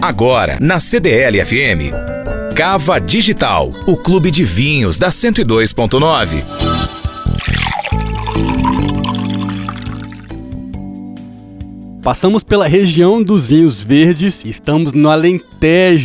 Agora, 0.00 0.58
na 0.60 0.78
CDL 0.78 1.44
FM. 1.44 1.90
Cava 2.54 3.00
Digital, 3.00 3.72
o 3.86 3.96
clube 3.96 4.30
de 4.30 4.44
vinhos 4.44 4.98
da 4.98 5.08
102.9. 5.08 6.44
Passamos 12.02 12.44
pela 12.44 12.68
região 12.68 13.22
dos 13.22 13.48
vinhos 13.48 13.82
verdes, 13.82 14.44
estamos 14.44 14.92
no 14.92 15.10
Alentejo, 15.10 15.55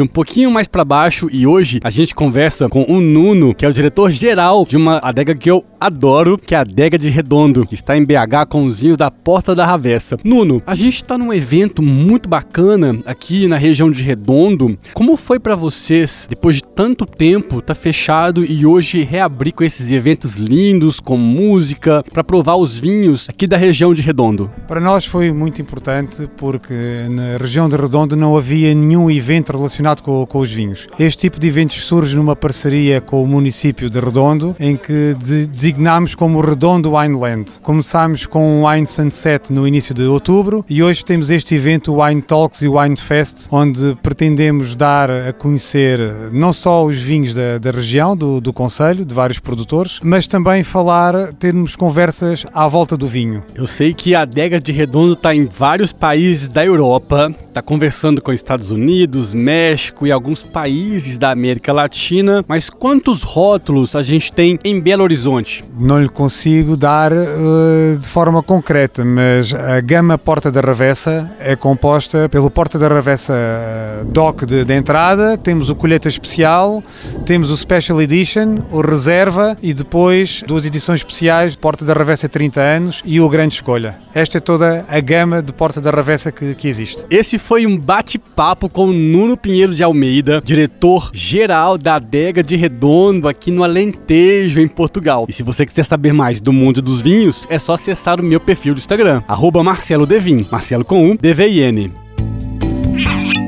um 0.00 0.06
pouquinho 0.06 0.50
mais 0.50 0.68
para 0.68 0.84
baixo, 0.84 1.28
e 1.32 1.46
hoje 1.46 1.80
a 1.82 1.90
gente 1.90 2.14
conversa 2.14 2.68
com 2.68 2.84
o 2.84 3.00
Nuno, 3.00 3.54
que 3.54 3.64
é 3.64 3.68
o 3.68 3.72
diretor 3.72 4.10
geral 4.10 4.64
de 4.68 4.76
uma 4.76 4.98
adega 4.98 5.34
que 5.34 5.50
eu 5.50 5.64
adoro, 5.80 6.36
que 6.36 6.54
é 6.54 6.58
a 6.58 6.60
Adega 6.60 6.98
de 6.98 7.08
Redondo, 7.08 7.66
que 7.66 7.74
está 7.74 7.96
em 7.96 8.04
BH 8.04 8.46
com 8.48 8.64
os 8.64 8.80
vinhos 8.80 8.96
da 8.96 9.10
Porta 9.10 9.54
da 9.54 9.64
Ravessa. 9.64 10.16
Nuno, 10.24 10.62
a 10.66 10.74
gente 10.74 10.96
está 10.96 11.16
num 11.16 11.32
evento 11.32 11.82
muito 11.82 12.28
bacana 12.28 12.98
aqui 13.06 13.48
na 13.48 13.56
região 13.56 13.90
de 13.90 14.02
Redondo. 14.02 14.76
Como 14.92 15.16
foi 15.16 15.38
para 15.38 15.54
vocês, 15.54 16.26
depois 16.28 16.56
de 16.56 16.62
tanto 16.62 17.06
tempo, 17.06 17.62
tá 17.62 17.74
fechado 17.74 18.44
e 18.44 18.66
hoje 18.66 19.02
reabrir 19.02 19.52
com 19.52 19.64
esses 19.64 19.90
eventos 19.90 20.36
lindos, 20.36 21.00
com 21.00 21.16
música, 21.16 22.04
para 22.12 22.24
provar 22.24 22.56
os 22.56 22.78
vinhos 22.78 23.28
aqui 23.28 23.46
da 23.46 23.56
região 23.56 23.94
de 23.94 24.02
Redondo? 24.02 24.50
Para 24.66 24.80
nós 24.80 25.06
foi 25.06 25.32
muito 25.32 25.62
importante 25.62 26.28
porque 26.36 27.06
na 27.10 27.38
região 27.38 27.68
de 27.68 27.76
Redondo 27.76 28.16
não 28.16 28.36
havia 28.36 28.74
nenhum 28.74 29.10
evento 29.10 29.47
relacionado 29.52 30.02
com, 30.02 30.24
com, 30.26 30.38
os 30.38 30.52
vinhos. 30.52 30.86
Este 30.98 31.18
tipo 31.22 31.38
de 31.38 31.48
eventos 31.48 31.84
surge 31.84 32.16
numa 32.16 32.36
parceria 32.36 33.00
com 33.00 33.22
o 33.22 33.26
município 33.26 33.90
de 33.90 33.98
Redondo, 34.00 34.54
em 34.58 34.76
que 34.76 35.14
designamos 35.20 36.14
como 36.14 36.40
Redondo 36.40 36.96
Wineland. 36.96 37.60
Começámos 37.62 38.26
com 38.26 38.62
o 38.62 38.68
Wine 38.68 38.86
Sunset 38.86 39.52
no 39.52 39.66
início 39.66 39.94
de 39.94 40.02
outubro 40.04 40.64
e 40.68 40.82
hoje 40.82 41.04
temos 41.04 41.30
este 41.30 41.54
evento, 41.54 42.02
Wine 42.02 42.22
Talks 42.22 42.62
e 42.62 42.68
Wine 42.68 42.96
Fest, 42.96 43.46
onde 43.50 43.96
pretendemos 44.02 44.74
dar 44.74 45.10
a 45.10 45.32
conhecer 45.32 45.98
não 46.32 46.52
só 46.52 46.84
os 46.84 47.00
vinhos 47.00 47.34
da, 47.34 47.58
da 47.58 47.70
região, 47.70 48.16
do, 48.16 48.40
do 48.40 48.52
Conselho, 48.52 49.04
de 49.04 49.14
vários 49.14 49.38
produtores, 49.38 50.00
mas 50.02 50.26
também 50.26 50.62
falar, 50.62 51.32
termos 51.34 51.76
conversas 51.76 52.46
à 52.52 52.66
volta 52.68 52.96
do 52.96 53.06
vinho. 53.06 53.42
Eu 53.54 53.66
sei 53.66 53.94
que 53.94 54.14
a 54.14 54.22
adega 54.22 54.60
de 54.60 54.72
Redondo 54.72 55.12
está 55.12 55.34
em 55.34 55.46
vários 55.46 55.92
países 55.92 56.48
da 56.48 56.64
Europa, 56.64 57.34
está 57.58 57.62
conversando 57.62 58.20
com 58.20 58.32
Estados 58.32 58.70
Unidos, 58.70 59.34
México 59.34 60.06
e 60.06 60.12
alguns 60.12 60.42
países 60.42 61.18
da 61.18 61.30
América 61.30 61.72
Latina, 61.72 62.44
mas 62.46 62.70
quantos 62.70 63.22
rótulos 63.22 63.96
a 63.96 64.02
gente 64.02 64.32
tem 64.32 64.58
em 64.62 64.80
Belo 64.80 65.02
Horizonte? 65.02 65.64
Não 65.78 66.00
lhe 66.00 66.08
consigo 66.08 66.76
dar 66.76 67.12
uh, 67.12 67.98
de 67.98 68.06
forma 68.06 68.42
concreta, 68.42 69.04
mas 69.04 69.54
a 69.54 69.80
gama 69.80 70.18
Porta 70.18 70.50
da 70.50 70.60
Ravessa 70.60 71.34
é 71.40 71.56
composta 71.56 72.28
pelo 72.28 72.50
Porta 72.50 72.78
da 72.78 72.88
Ravessa 72.88 73.34
eh, 73.34 74.04
DOC 74.06 74.46
de, 74.46 74.64
de 74.64 74.74
entrada, 74.74 75.36
temos 75.36 75.68
o 75.68 75.74
colheita 75.74 76.08
especial, 76.08 76.82
temos 77.24 77.50
o 77.50 77.56
Special 77.56 78.00
Edition, 78.00 78.58
o 78.70 78.80
Reserva 78.80 79.56
e 79.62 79.72
depois 79.72 80.42
duas 80.46 80.64
edições 80.64 81.00
especiais, 81.00 81.56
Porta 81.56 81.84
da 81.84 81.92
Ravessa 81.92 82.28
30 82.28 82.60
anos 82.60 83.02
e 83.04 83.20
o 83.20 83.28
Grande 83.28 83.54
Escolha. 83.54 83.98
Esta 84.14 84.38
é 84.38 84.40
toda 84.40 84.84
a 84.88 85.00
gama 85.00 85.42
de 85.42 85.52
Porta 85.52 85.78
Porta 85.78 85.80
da 85.80 85.90
Ravessa 85.90 86.32
que, 86.32 86.54
que 86.54 86.68
existe. 86.68 87.04
Esse 87.10 87.38
foi 87.48 87.66
um 87.66 87.78
bate-papo 87.78 88.68
com 88.68 88.88
Nuno 88.88 89.34
Pinheiro 89.34 89.74
de 89.74 89.82
Almeida, 89.82 90.42
diretor-geral 90.44 91.78
da 91.78 91.94
Adega 91.94 92.42
de 92.42 92.56
Redondo 92.56 93.26
aqui 93.26 93.50
no 93.50 93.64
Alentejo, 93.64 94.60
em 94.60 94.68
Portugal. 94.68 95.24
E 95.26 95.32
se 95.32 95.42
você 95.42 95.64
quiser 95.64 95.84
saber 95.84 96.12
mais 96.12 96.42
do 96.42 96.52
mundo 96.52 96.82
dos 96.82 97.00
vinhos, 97.00 97.46
é 97.48 97.58
só 97.58 97.72
acessar 97.72 98.20
o 98.20 98.22
meu 98.22 98.38
perfil 98.38 98.74
do 98.74 98.78
Instagram, 98.78 99.22
Marcelo 99.64 100.04
Devin, 100.04 100.44
Marcelo 100.52 100.84
com 100.84 101.10
U, 101.10 101.16
D-V-I-N. 101.16 101.90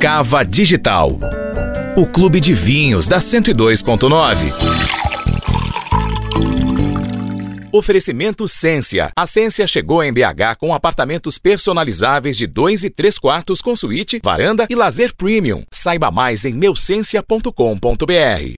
Cava 0.00 0.46
Digital, 0.46 1.18
o 1.94 2.06
clube 2.06 2.40
de 2.40 2.54
vinhos 2.54 3.06
da 3.06 3.18
102.9. 3.18 4.89
Oferecimento 7.72 8.48
Cência. 8.48 9.12
A 9.16 9.26
Cência 9.26 9.66
chegou 9.66 10.02
em 10.02 10.12
BH 10.12 10.56
com 10.58 10.74
apartamentos 10.74 11.38
personalizáveis 11.38 12.36
de 12.36 12.46
2 12.46 12.84
e 12.84 12.90
3 12.90 13.18
quartos 13.18 13.62
com 13.62 13.76
suíte, 13.76 14.20
varanda 14.22 14.66
e 14.68 14.74
lazer 14.74 15.14
premium. 15.14 15.62
Saiba 15.70 16.10
mais 16.10 16.44
em 16.44 16.52
meucencia.com.br. 16.52 18.48